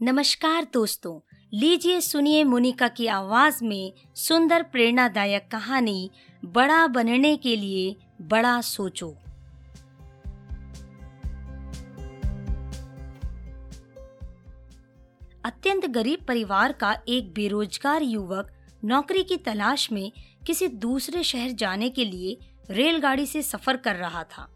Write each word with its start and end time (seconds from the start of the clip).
नमस्कार 0.00 0.66
दोस्तों, 0.72 1.18
लीजिए 1.52 2.00
सुनिए 2.00 2.42
मोनिका 2.44 2.88
की 2.88 3.06
आवाज़ 3.06 3.64
में 3.64 3.92
सुंदर 4.16 4.62
प्रेरणादायक 4.62 5.48
कहानी 5.50 6.10
बड़ा 6.44 6.86
बनने 6.86 7.36
के 7.36 7.54
लिए 7.56 7.96
बड़ा 8.22 8.60
सोचो। 8.60 9.08
अत्यंत 15.44 15.86
गरीब 15.86 16.24
परिवार 16.28 16.72
का 16.72 16.94
एक 17.08 17.32
बेरोजगार 17.34 18.02
युवक 18.02 18.52
नौकरी 18.82 19.22
की 19.22 19.36
तलाश 19.36 19.90
में 19.92 20.10
किसी 20.46 20.68
दूसरे 20.78 21.22
शहर 21.22 21.50
जाने 21.54 21.90
के 21.90 22.04
लिए 22.04 22.38
रेलगाड़ी 22.70 23.26
से 23.26 23.42
सफ़र 23.42 23.76
कर 23.78 23.96
रहा 23.96 24.22
था। 24.22 24.48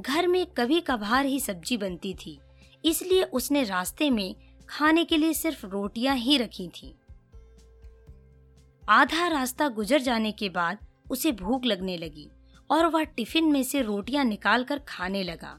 घर 0.00 0.26
में 0.26 0.44
कभी 0.56 0.80
कभार 0.82 1.26
ही 1.26 1.40
सब्ज़ी 1.40 1.76
बनती 1.76 2.14
थी, 2.16 2.38
इसलिए 2.84 3.22
उसने 3.24 3.64
रास्ते 3.64 4.10
में 4.10 4.34
खाने 4.70 5.04
के 5.04 5.16
लिए 5.16 5.32
सिर्फ़ 5.34 5.66
रोटियाँ 5.66 6.14
ही 6.16 6.36
रखी 6.38 6.68
थी। 6.68 6.94
आधा 8.82 9.26
रास्ता 9.28 9.68
गुजर 9.68 10.00
जाने 10.00 10.32
के 10.32 10.48
बाद 10.48 10.78
उसे 11.10 11.32
भूख 11.32 11.64
लगने 11.64 11.96
लगी 11.96 12.28
और 12.70 12.86
वह 12.86 13.04
टिफ़िन 13.06 13.50
में 13.52 13.62
से 13.62 13.82
रोटियाँ 13.82 14.24
निकालकर 14.24 14.78
खाने 14.78 15.22
लगा। 15.22 15.58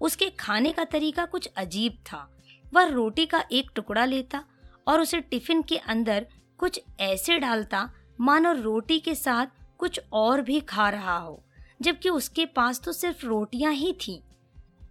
उसके 0.00 0.28
खाने 0.30 0.72
का 0.72 0.84
तरीका 0.84 1.24
कुछ 1.24 1.48
अजीब 1.56 1.98
था। 2.06 2.28
वह 2.74 2.84
रोटी 2.84 3.26
का 3.26 3.42
एक 3.52 3.70
टुकड़ा 3.74 4.04
लेता 4.04 4.44
और 4.88 5.00
उसे 5.00 5.20
टिफ़िन 5.20 5.62
के 5.62 5.76
अंदर 5.76 6.26
कुछ 6.58 6.80
ऐसे 7.00 7.38
डालता, 7.38 7.88
मानो 8.20 8.52
रोटी 8.52 8.98
के 9.00 9.14
साथ 9.14 9.46
कुछ 9.78 10.00
और 10.12 10.42
भी 10.42 10.60
खा 10.60 10.88
रहा 10.88 11.16
हो, 11.16 11.42
जबकि 11.82 12.08
उसके 12.08 12.46
पास 12.46 12.80
तो 12.80 12.92
सिर्फ़ 12.92 13.26
रोटियाँ 13.26 13.72
ही 13.72 13.92
थीं। 14.00 14.18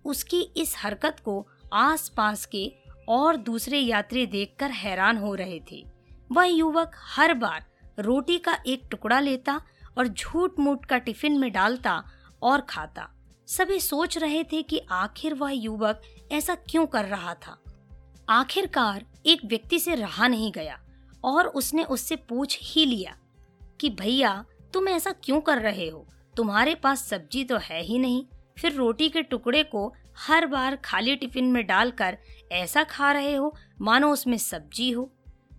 उसकी 0.05 0.41
इस 0.57 0.75
हरकत 0.77 1.19
को 1.19 1.45
आसपास 1.73 2.45
के 2.45 2.71
और 3.09 3.35
दूसरे 3.35 3.79
यात्री 3.79 4.25
देखकर 4.25 4.71
हैरान 4.71 5.17
हो 5.17 5.35
रहे 5.35 5.61
थे। 5.71 5.87
वह 6.31 6.45
युवक 6.45 6.91
हर 6.95 7.33
बार 7.33 7.65
रोटी 7.99 8.37
का 8.37 8.57
एक 8.67 8.87
टुकड़ा 8.91 9.19
लेता 9.19 9.61
और 9.97 10.07
झूठ 10.07 10.51
मूठ 10.59 10.85
का 10.85 10.97
टिफ़िन 10.97 11.37
में 11.39 11.51
डालता 11.51 12.03
और 12.41 12.61
खाता। 12.61 13.09
सभी 13.47 13.79
सोच 13.79 14.17
रहे 14.17 14.43
थे 14.43 14.61
कि 14.61 14.81
आखिर 14.91 15.33
वह 15.33 15.51
युवक 15.51 16.01
ऐसा 16.31 16.55
क्यों 16.55 16.85
कर 16.85 17.05
रहा 17.05 17.33
था। 17.33 17.63
आखिरकार 18.29 19.05
एक 19.25 19.45
व्यक्ति 19.45 19.79
से 19.79 19.95
रहा 19.95 20.27
नहीं 20.27 20.51
गया 20.51 20.79
और 21.23 21.47
उसने 21.47 21.83
उससे 21.83 22.15
पूछ 22.15 22.59
ही 22.63 22.85
लिया 22.85 23.17
कि, 23.79 23.89
भैया, 23.89 24.45
तुम 24.73 24.87
ऐसा 24.87 25.11
क्यों 25.11 25.41
कर 25.41 25.57
रहे 25.57 25.89
हो? 25.89 26.07
तुम्हारे 26.35 26.75
पास 26.75 27.07
सब्ज़ी 27.07 27.43
तो 27.43 27.57
है 27.57 27.81
ही 27.81 27.99
नहीं। 27.99 28.25
फिर 28.57 28.73
रोटी 28.73 29.09
के 29.09 29.21
टुकड़े 29.21 29.63
को 29.63 29.93
हर 30.19 30.45
बार 30.45 30.75
खाली 30.75 31.15
टिफ़िन 31.15 31.45
में 31.45 31.65
डालकर 31.67 32.17
ऐसा 32.51 32.83
खा 32.83 33.11
रहे 33.11 33.33
हो, 33.35 33.55
मानो 33.81 34.11
उसमें 34.13 34.37
सब्ज़ी 34.37 34.89
हो। 34.91 35.09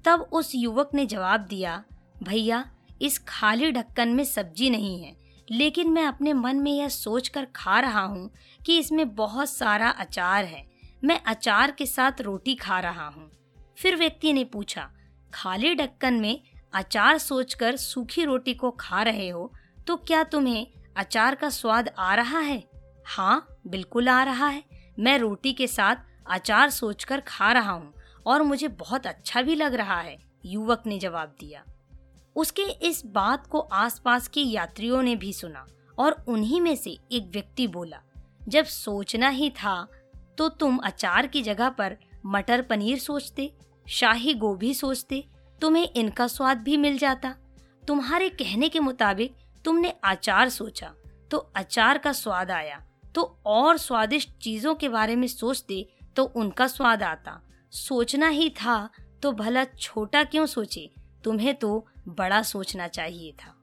तब 0.04 0.28
उस 0.32 0.52
युवक 0.54 0.90
ने 0.94 1.06
जवाब 1.06 1.40
दिया, 1.40 1.82
भैया, 2.22 2.64
इस 3.02 3.18
खाली 3.28 3.70
ढक्कन 3.72 4.08
में 4.08 4.24
सब्ज़ी 4.24 4.70
नहीं 4.70 5.02
है, 5.02 5.16
लेकिन 5.48 5.90
मैं 5.90 6.04
अपने 6.04 6.32
मन 6.32 6.56
में 6.56 6.72
यह 6.72 6.88
सोचकर 6.88 7.46
खा 7.56 7.78
रहा 7.80 8.02
हूँ 8.02 8.30
कि 8.60 8.78
इसमें 8.78 9.14
बहुत 9.14 9.50
सारा 9.50 9.88
अचार 9.90 10.44
है। 10.44 10.64
मैं 11.04 11.20
अचार 11.22 11.70
के 11.70 11.86
साथ 11.86 12.20
रोटी 12.20 12.54
खा 12.54 12.80
रहा 12.80 13.06
हूँ। 13.06 13.30
फिर 13.78 13.96
व्यक्ति 13.96 14.32
ने 14.32 14.44
पूछा, 14.44 14.88
खाली 15.32 15.74
ढक्कन 15.74 16.14
में 16.14 16.40
अचार 16.74 17.18
सोचकर 17.18 17.76
सूखी 17.76 18.24
रोटी 18.24 18.54
को 18.54 18.70
खा 18.70 19.02
रहे 19.02 19.28
हो 19.28 19.52
तो 19.86 19.96
क्या 19.98 20.22
तुम्हें 20.24 20.66
अचार 20.96 21.34
का 21.34 21.48
स्वाद 21.50 21.88
आ 21.98 22.14
रहा 22.14 22.38
है? 22.38 22.62
हाँ 23.06 23.49
बिल्कुल 23.64 24.08
आ 24.08 24.22
रहा 24.22 24.46
है। 24.46 24.62
मैं 24.98 25.18
रोटी 25.18 25.52
के 25.52 25.66
साथ 25.66 25.96
अचार 26.28 26.70
सोचकर 26.70 27.20
खा 27.20 27.52
रहा 27.52 27.72
हूँ 27.72 27.92
और 28.26 28.42
मुझे 28.42 28.68
बहुत 28.68 29.06
अच्छा 29.06 29.42
भी 29.42 29.54
लग 29.54 29.74
रहा 29.74 30.00
है, 30.00 30.16
युवक 30.44 30.82
ने 30.86 30.98
जवाब 30.98 31.34
दिया। 31.40 31.64
उसके 32.36 32.62
इस 32.82 33.02
बात 33.06 33.46
को 33.46 33.58
आसपास 33.60 34.28
के 34.28 34.40
यात्रियों 34.40 35.02
ने 35.02 35.14
भी 35.16 35.32
सुना 35.32 35.66
और 35.98 36.24
उन्हीं 36.28 36.60
में 36.60 36.74
से 36.76 36.90
एक 37.12 37.30
व्यक्ति 37.32 37.66
बोला, 37.68 38.00
जब 38.40 38.64
सोचना 38.64 39.28
ही 39.28 39.50
था 39.52 39.86
तो 40.38 40.48
तुम 40.50 40.76
अचार 40.78 41.26
की 41.26 41.42
जगह 41.42 41.68
पर 41.70 41.96
मटर 42.26 42.62
पनीर 42.62 42.98
सोचते, 42.98 43.52
शाही 43.86 44.34
गोभी 44.34 44.72
सोचते, 44.74 45.24
तुम्हें 45.58 45.88
इनका 45.90 46.26
स्वाद 46.26 46.58
भी 46.58 46.76
मिल 46.76 46.98
जाता। 46.98 47.34
तुम्हारे 47.82 48.28
कहने 48.30 48.68
के 48.68 48.80
मुताबिक 48.80 49.34
तुमने 49.64 49.92
अचार 50.04 50.48
सोचा 50.48 50.92
तो 51.30 51.38
अचार 51.56 51.98
का 51.98 52.12
स्वाद 52.12 52.50
आया। 52.50 52.80
तो 53.14 53.22
और 53.46 53.78
स्वादिष्ट 53.78 54.30
चीज़ों 54.42 54.74
के 54.74 54.88
बारे 54.88 55.16
में 55.16 55.26
सोचते 55.28 55.86
तो 56.16 56.24
उनका 56.24 56.66
स्वाद 56.66 57.02
आता। 57.02 57.40
सोचना 57.72 58.28
ही 58.28 58.48
था 58.50 58.88
तो 59.22 59.32
भला 59.32 59.64
छोटा 59.64 60.22
क्यों 60.24 60.46
सोचे? 60.46 60.90
तुम्हें 61.24 61.54
तो 61.54 61.86
बड़ा 62.08 62.42
सोचना 62.42 62.88
चाहिए 62.88 63.32
था। 63.32 63.54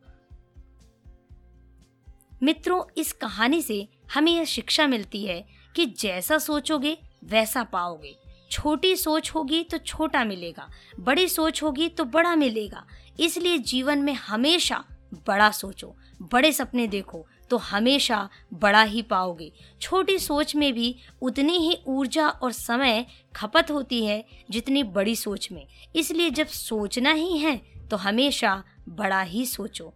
मित्रों, 2.43 2.83
इस 2.97 3.11
कहानी 3.11 3.61
से 3.61 3.87
हमें 4.13 4.31
यह 4.31 4.43
शिक्षा 4.45 4.87
मिलती 4.87 5.25
है 5.25 5.45
कि 5.75 5.85
जैसा 5.99 6.37
सोचोगे, 6.37 6.97
वैसा 7.23 7.63
पाओगे। 7.63 8.15
छोटी 8.51 8.95
सोच 8.95 9.31
होगी 9.31 9.63
तो 9.63 9.77
छोटा 9.77 10.23
मिलेगा, 10.23 10.67
बड़ी 10.99 11.27
सोच 11.27 11.63
होगी 11.63 11.87
तो 11.89 12.05
बड़ा 12.05 12.35
मिलेगा। 12.35 12.85
इसलिए 13.19 13.57
जीवन 13.57 13.99
में 13.99 14.13
हमेशा 14.13 14.83
बड़ा 15.27 15.49
सोचो, 15.51 15.95
बड़े 16.23 16.51
सपने 16.51 16.87
देखो 16.87 17.25
तो 17.49 17.57
हमेशा 17.57 18.27
बड़ा 18.53 18.81
ही 18.83 19.01
पाओगे। 19.01 19.51
छोटी 19.81 20.17
सोच 20.19 20.55
में 20.55 20.71
भी 20.73 20.95
उतनी 21.21 21.57
ही 21.57 21.77
ऊर्जा 21.87 22.27
और 22.27 22.51
समय 22.51 23.05
खपत 23.35 23.71
होती 23.71 24.05
है 24.05 24.23
जितनी 24.51 24.83
बड़ी 24.83 25.15
सोच 25.15 25.51
में। 25.51 25.65
इसलिए 25.95 26.29
जब 26.29 26.47
सोचना 26.47 27.11
ही 27.11 27.37
है 27.37 27.55
तो 27.91 27.97
हमेशा 27.97 28.63
बड़ा 28.89 29.21
ही 29.21 29.45
सोचो। 29.45 29.93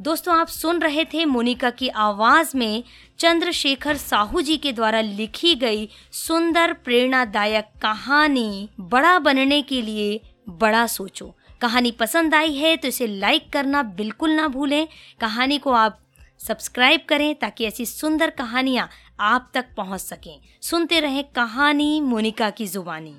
दोस्तों, 0.00 0.34
आप 0.34 0.46
सुन 0.46 0.80
रहे 0.80 1.04
थे 1.04 1.24
मोनिका 1.24 1.70
की 1.70 1.88
आवाज़ 1.88 2.56
में 2.56 2.82
चंद्रशेखर 3.18 3.96
साहू 3.96 4.40
जी 4.40 4.56
के 4.56 4.72
द्वारा 4.72 5.00
लिखी 5.00 5.54
गई 5.54 5.88
सुंदर 6.12 6.72
प्रेरणादायक 6.74 7.68
कहानी 7.82 8.68
बड़ा 8.80 9.18
बनने 9.18 9.60
के 9.62 9.80
लिए 9.82 10.20
बड़ा 10.50 10.86
सोचो। 10.86 11.34
कहानी 11.60 11.90
पसंद 11.90 12.34
आई 12.34 12.54
है 12.54 12.76
तो 12.76 12.88
इसे 12.88 13.06
लाइक 13.06 13.50
करना 13.52 13.82
बिल्कुल 13.82 14.30
ना 14.30 14.48
भूलें। 14.48 14.86
कहानी 15.20 15.58
को 15.58 15.72
आप 15.72 15.98
सब्सक्राइब 16.46 17.00
करें 17.08 17.34
ताकि 17.34 17.64
ऐसी 17.64 17.86
सुंदर 17.86 18.30
कहानियाँ 18.30 18.88
आप 19.20 19.50
तक 19.54 19.66
पहुँच 19.76 20.00
सकें। 20.00 20.40
सुनते 20.62 21.00
रहें 21.00 21.24
कहानी 21.24 22.00
मोनिका 22.00 22.50
की 22.50 22.66
जुबानी। 22.66 23.14